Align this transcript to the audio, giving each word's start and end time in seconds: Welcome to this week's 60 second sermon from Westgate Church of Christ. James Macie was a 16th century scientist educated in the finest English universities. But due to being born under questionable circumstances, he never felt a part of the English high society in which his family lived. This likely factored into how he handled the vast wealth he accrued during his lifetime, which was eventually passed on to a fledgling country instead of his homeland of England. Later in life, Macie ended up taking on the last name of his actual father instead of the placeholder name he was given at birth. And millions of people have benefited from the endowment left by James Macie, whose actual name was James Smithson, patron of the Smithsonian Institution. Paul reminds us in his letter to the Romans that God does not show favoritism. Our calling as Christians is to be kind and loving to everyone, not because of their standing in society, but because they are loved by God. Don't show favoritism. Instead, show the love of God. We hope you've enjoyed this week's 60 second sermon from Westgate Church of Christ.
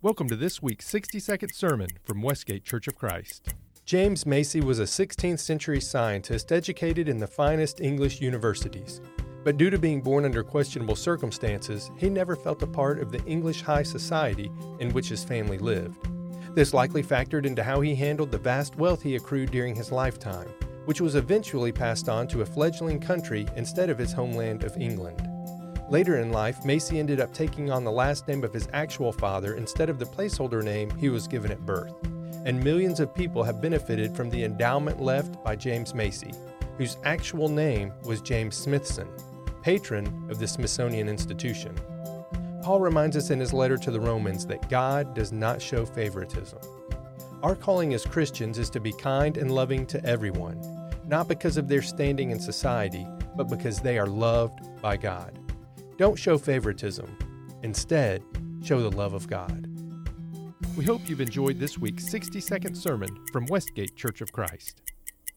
Welcome 0.00 0.28
to 0.28 0.36
this 0.36 0.62
week's 0.62 0.86
60 0.86 1.18
second 1.18 1.52
sermon 1.52 1.88
from 2.04 2.22
Westgate 2.22 2.62
Church 2.62 2.86
of 2.86 2.94
Christ. 2.94 3.52
James 3.84 4.22
Macie 4.22 4.62
was 4.62 4.78
a 4.78 4.84
16th 4.84 5.40
century 5.40 5.80
scientist 5.80 6.52
educated 6.52 7.08
in 7.08 7.18
the 7.18 7.26
finest 7.26 7.80
English 7.80 8.20
universities. 8.20 9.00
But 9.42 9.56
due 9.56 9.70
to 9.70 9.78
being 9.78 10.00
born 10.00 10.24
under 10.24 10.44
questionable 10.44 10.94
circumstances, 10.94 11.90
he 11.96 12.08
never 12.08 12.36
felt 12.36 12.62
a 12.62 12.66
part 12.68 13.00
of 13.00 13.10
the 13.10 13.24
English 13.24 13.62
high 13.62 13.82
society 13.82 14.52
in 14.78 14.92
which 14.92 15.08
his 15.08 15.24
family 15.24 15.58
lived. 15.58 16.06
This 16.54 16.72
likely 16.72 17.02
factored 17.02 17.44
into 17.44 17.64
how 17.64 17.80
he 17.80 17.96
handled 17.96 18.30
the 18.30 18.38
vast 18.38 18.76
wealth 18.76 19.02
he 19.02 19.16
accrued 19.16 19.50
during 19.50 19.74
his 19.74 19.90
lifetime, 19.90 20.46
which 20.84 21.00
was 21.00 21.16
eventually 21.16 21.72
passed 21.72 22.08
on 22.08 22.28
to 22.28 22.42
a 22.42 22.46
fledgling 22.46 23.00
country 23.00 23.48
instead 23.56 23.90
of 23.90 23.98
his 23.98 24.12
homeland 24.12 24.62
of 24.62 24.76
England. 24.76 25.28
Later 25.90 26.18
in 26.18 26.32
life, 26.32 26.62
Macie 26.64 26.98
ended 26.98 27.18
up 27.18 27.32
taking 27.32 27.70
on 27.70 27.82
the 27.82 27.90
last 27.90 28.28
name 28.28 28.44
of 28.44 28.52
his 28.52 28.68
actual 28.74 29.10
father 29.10 29.54
instead 29.54 29.88
of 29.88 29.98
the 29.98 30.04
placeholder 30.04 30.62
name 30.62 30.90
he 30.98 31.08
was 31.08 31.26
given 31.26 31.50
at 31.50 31.64
birth. 31.64 31.94
And 32.44 32.62
millions 32.62 33.00
of 33.00 33.14
people 33.14 33.42
have 33.42 33.62
benefited 33.62 34.14
from 34.14 34.28
the 34.28 34.44
endowment 34.44 35.00
left 35.00 35.42
by 35.42 35.56
James 35.56 35.94
Macie, 35.94 36.36
whose 36.76 36.98
actual 37.04 37.48
name 37.48 37.92
was 38.04 38.20
James 38.20 38.54
Smithson, 38.54 39.08
patron 39.62 40.06
of 40.30 40.38
the 40.38 40.46
Smithsonian 40.46 41.08
Institution. 41.08 41.74
Paul 42.62 42.80
reminds 42.80 43.16
us 43.16 43.30
in 43.30 43.40
his 43.40 43.54
letter 43.54 43.78
to 43.78 43.90
the 43.90 44.00
Romans 44.00 44.44
that 44.46 44.68
God 44.68 45.14
does 45.14 45.32
not 45.32 45.62
show 45.62 45.86
favoritism. 45.86 46.58
Our 47.42 47.56
calling 47.56 47.94
as 47.94 48.04
Christians 48.04 48.58
is 48.58 48.68
to 48.70 48.80
be 48.80 48.92
kind 48.92 49.38
and 49.38 49.50
loving 49.50 49.86
to 49.86 50.04
everyone, 50.04 50.60
not 51.06 51.28
because 51.28 51.56
of 51.56 51.66
their 51.66 51.80
standing 51.80 52.30
in 52.30 52.38
society, 52.38 53.06
but 53.36 53.44
because 53.44 53.80
they 53.80 53.98
are 53.98 54.06
loved 54.06 54.60
by 54.82 54.98
God. 54.98 55.37
Don't 55.98 56.16
show 56.16 56.38
favoritism. 56.38 57.18
Instead, 57.64 58.22
show 58.62 58.80
the 58.80 58.96
love 58.96 59.14
of 59.14 59.26
God. 59.26 59.66
We 60.76 60.84
hope 60.84 61.08
you've 61.08 61.20
enjoyed 61.20 61.58
this 61.58 61.76
week's 61.76 62.06
60 62.06 62.40
second 62.40 62.76
sermon 62.76 63.08
from 63.32 63.46
Westgate 63.46 63.96
Church 63.96 64.20
of 64.20 64.30
Christ. 64.30 64.80